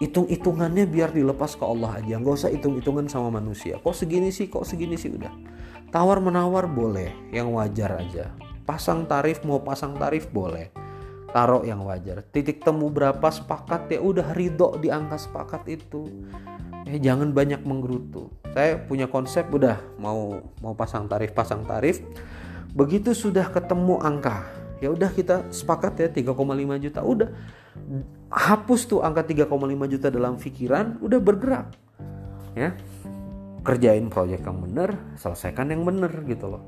Hitung-hitungannya 0.00 0.88
biar 0.88 1.14
dilepas 1.14 1.54
ke 1.54 1.62
Allah 1.62 2.02
aja, 2.02 2.18
nggak 2.18 2.34
usah 2.34 2.50
hitung-hitungan 2.50 3.06
sama 3.06 3.38
manusia. 3.38 3.78
Kok 3.78 3.94
segini 3.94 4.34
sih, 4.34 4.50
kok 4.50 4.66
segini 4.66 4.98
sih 4.98 5.14
udah. 5.14 5.30
Tawar 5.92 6.18
menawar 6.18 6.66
boleh, 6.66 7.12
yang 7.30 7.52
wajar 7.54 8.00
aja. 8.00 8.32
Pasang 8.66 9.04
tarif 9.04 9.44
mau 9.44 9.60
pasang 9.60 9.98
tarif 9.98 10.30
boleh 10.30 10.72
taruh 11.32 11.64
yang 11.64 11.82
wajar. 11.88 12.20
Titik 12.28 12.60
temu 12.60 12.92
berapa 12.92 13.24
sepakat 13.24 13.88
ya 13.88 14.00
udah 14.04 14.36
ridho 14.36 14.76
di 14.78 14.92
angka 14.92 15.16
sepakat 15.18 15.66
itu. 15.66 16.06
Eh 16.84 17.00
jangan 17.00 17.32
banyak 17.32 17.64
menggerutu. 17.64 18.28
Saya 18.52 18.76
punya 18.76 19.08
konsep 19.08 19.48
udah 19.48 19.80
mau 19.96 20.44
mau 20.60 20.76
pasang 20.76 21.08
tarif 21.08 21.32
pasang 21.32 21.64
tarif. 21.64 22.04
Begitu 22.76 23.16
sudah 23.16 23.48
ketemu 23.48 23.98
angka 24.04 24.44
ya 24.84 24.92
udah 24.92 25.10
kita 25.10 25.48
sepakat 25.48 25.98
ya 25.98 26.08
3,5 26.12 26.84
juta. 26.84 27.00
Udah 27.00 27.28
hapus 28.28 28.80
tuh 28.86 29.00
angka 29.00 29.24
3,5 29.24 29.48
juta 29.88 30.06
dalam 30.12 30.36
pikiran 30.36 31.00
udah 31.00 31.18
bergerak. 31.18 31.66
Ya 32.52 32.76
kerjain 33.62 34.10
proyek 34.10 34.42
yang 34.42 34.58
bener 34.58 34.98
selesaikan 35.16 35.70
yang 35.70 35.86
bener 35.86 36.10
gitu 36.26 36.50
loh. 36.50 36.62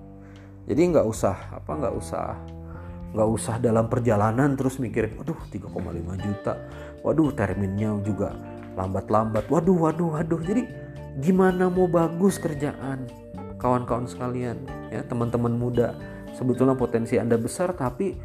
Jadi 0.64 0.80
nggak 0.96 1.04
usah 1.04 1.36
apa 1.52 1.70
nggak 1.76 1.94
usah 1.98 2.38
nggak 3.14 3.28
usah 3.30 3.62
dalam 3.62 3.86
perjalanan 3.86 4.58
terus 4.58 4.82
mikirin 4.82 5.14
waduh 5.14 5.38
3,5 5.54 5.70
juta. 6.18 6.58
Waduh 7.06 7.30
terminnya 7.38 7.94
juga 8.02 8.34
lambat-lambat. 8.74 9.46
Waduh 9.46 9.78
waduh 9.78 10.18
waduh. 10.18 10.42
Jadi 10.42 10.66
gimana 11.22 11.70
mau 11.70 11.86
bagus 11.86 12.42
kerjaan? 12.42 13.06
Kawan-kawan 13.62 14.10
sekalian 14.10 14.58
ya 14.90 15.06
teman-teman 15.06 15.54
muda. 15.54 15.94
Sebetulnya 16.34 16.74
potensi 16.74 17.14
anda 17.14 17.38
besar 17.38 17.70
tapi 17.78 18.18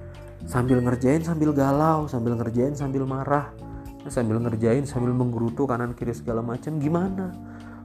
sambil 0.50 0.82
ngerjain 0.82 1.22
sambil 1.22 1.54
galau 1.54 2.10
sambil 2.10 2.34
ngerjain 2.34 2.74
sambil 2.74 3.06
marah 3.06 3.54
sambil 4.08 4.40
ngerjain 4.42 4.88
sambil 4.88 5.12
menggerutu 5.14 5.70
kanan 5.70 5.94
kiri 5.94 6.18
segala 6.18 6.42
macam 6.42 6.82
gimana? 6.82 7.30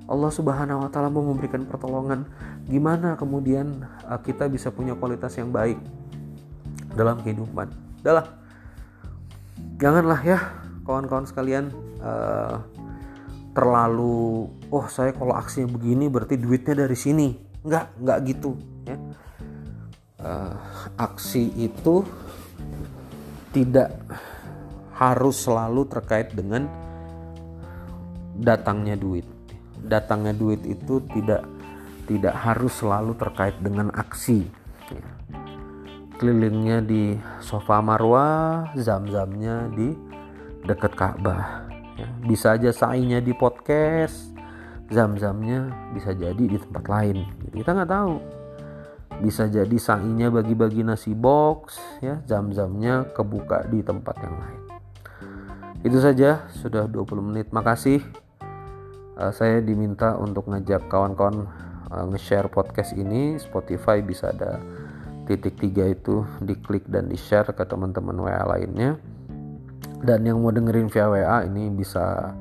Allah 0.04 0.32
Subhanahu 0.32 0.84
wa 0.84 0.88
taala 0.92 1.08
mau 1.08 1.24
memberikan 1.24 1.64
pertolongan. 1.64 2.28
Gimana 2.68 3.16
kemudian 3.16 3.84
uh, 4.04 4.20
kita 4.20 4.48
bisa 4.52 4.68
punya 4.68 4.96
kualitas 4.96 5.36
yang 5.36 5.52
baik 5.52 5.80
dalam 6.94 7.20
kehidupan. 7.20 7.70
Udahlah, 8.00 8.26
janganlah 9.78 10.20
ya 10.22 10.38
kawan-kawan 10.85 11.26
sekalian 11.26 11.72
uh, 12.00 12.61
terlalu 13.54 14.50
oh 14.68 14.87
saya 14.90 15.14
kalau 15.14 15.33
aksinya 15.33 15.70
begini 15.70 16.11
berarti 16.11 16.35
duitnya 16.38 16.87
dari 16.87 16.96
sini. 16.98 17.28
Enggak, 17.64 17.87
enggak 17.98 18.18
gitu 18.28 18.50
ya. 18.85 18.96
Uh, 20.24 20.57
aksi 20.96 21.52
itu 21.59 22.00
tidak 23.52 23.92
harus 24.94 25.37
selalu 25.44 25.87
terkait 25.87 26.33
dengan 26.33 26.66
datangnya 28.38 28.98
duit. 28.98 29.26
Datangnya 29.85 30.33
duit 30.35 30.64
itu 30.64 31.02
tidak 31.12 31.44
tidak 32.04 32.35
harus 32.37 32.72
selalu 32.78 33.12
terkait 33.16 33.57
dengan 33.62 33.88
aksi. 33.94 34.44
Ya 36.24 36.32
kelilingnya 36.32 36.80
di 36.80 37.20
sofa 37.44 37.84
marwah 37.84 38.72
zam-zamnya 38.80 39.68
di 39.76 39.92
dekat 40.64 40.96
Ka'bah. 40.96 41.68
Ya, 42.00 42.08
bisa 42.24 42.56
aja 42.56 42.72
sa'inya 42.72 43.20
di 43.20 43.37
podcast 43.37 44.32
zam-zamnya 44.88 45.68
bisa 45.92 46.16
jadi 46.16 46.40
di 46.40 46.56
tempat 46.56 46.88
lain. 46.88 47.28
Gitu. 47.44 47.60
kita 47.60 47.76
nggak 47.76 47.92
tahu. 47.92 48.16
Bisa 49.20 49.52
jadi 49.52 49.76
sa'inya 49.76 50.32
bagi-bagi 50.32 50.80
nasi 50.80 51.12
box 51.12 51.76
ya 52.00 52.24
zam-zamnya 52.24 53.12
kebuka 53.12 53.68
di 53.68 53.84
tempat 53.84 54.16
yang 54.24 54.40
lain. 54.40 54.60
Itu 55.84 56.00
saja 56.00 56.48
sudah 56.56 56.88
20 56.88 57.20
menit. 57.20 57.52
Makasih. 57.52 58.00
Uh, 59.20 59.28
saya 59.28 59.60
diminta 59.60 60.16
untuk 60.16 60.48
ngajak 60.48 60.88
kawan-kawan 60.88 61.44
uh, 61.92 62.08
nge-share 62.08 62.48
podcast 62.48 62.96
ini. 62.96 63.37
Spotify 63.37 64.00
bisa 64.00 64.32
ada 64.32 64.56
titik 65.24 65.56
tiga 65.56 65.88
itu 65.88 66.24
diklik 66.44 66.84
dan 66.88 67.08
di 67.08 67.16
share 67.16 67.48
ke 67.52 67.64
teman-teman 67.64 68.16
WA 68.20 68.44
lainnya. 68.44 69.00
Dan 70.04 70.28
yang 70.28 70.44
mau 70.44 70.52
dengerin 70.52 70.92
via 70.92 71.08
WA 71.08 71.48
ini 71.48 71.72
bisa 71.72 72.37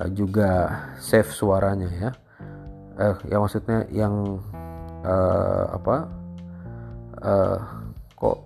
uh, 0.00 0.08
juga 0.08 0.72
save 0.96 1.28
suaranya 1.28 1.90
ya. 1.92 2.10
Eh 2.96 3.16
ya 3.28 3.36
maksudnya 3.36 3.84
yang 3.92 4.40
uh, 5.04 5.64
apa 5.76 5.96
uh, 7.20 7.58
kok 8.16 8.38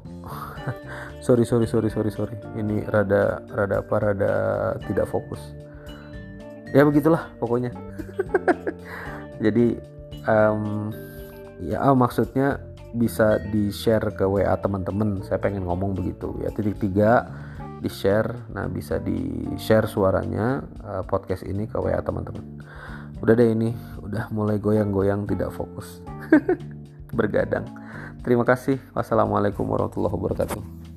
sorry 1.26 1.46
sorry 1.46 1.70
sorry 1.70 1.88
sorry 1.88 2.10
sorry. 2.10 2.36
Ini 2.58 2.82
rada 2.90 3.46
rada 3.46 3.78
apa 3.78 3.94
rada 4.02 4.32
tidak 4.90 5.06
fokus. 5.06 5.40
Ya 6.74 6.82
begitulah 6.82 7.30
pokoknya. 7.38 7.70
Jadi 9.44 9.78
um, 10.26 10.90
ya 11.62 11.94
maksudnya 11.94 12.58
bisa 12.94 13.40
di 13.50 13.68
share 13.68 14.14
ke 14.16 14.24
WA 14.24 14.54
teman-teman. 14.60 15.20
Saya 15.24 15.40
pengen 15.42 15.68
ngomong 15.68 15.96
begitu. 15.96 16.36
Ya 16.40 16.52
titik 16.52 16.80
tiga 16.80 17.28
di 17.78 17.86
share 17.86 18.50
nah 18.50 18.66
bisa 18.66 18.98
di 18.98 19.46
share 19.54 19.86
suaranya 19.86 20.66
uh, 20.82 21.02
podcast 21.06 21.46
ini 21.46 21.68
ke 21.68 21.76
WA 21.78 22.00
teman-teman. 22.00 22.64
Udah 23.18 23.34
deh 23.34 23.50
ini 23.50 23.74
udah 24.02 24.30
mulai 24.30 24.58
goyang-goyang 24.62 25.26
tidak 25.26 25.54
fokus. 25.54 26.00
Bergadang. 27.18 27.66
Terima 28.22 28.44
kasih. 28.44 28.78
Wassalamualaikum 28.94 29.64
warahmatullahi 29.64 30.14
wabarakatuh 30.14 30.87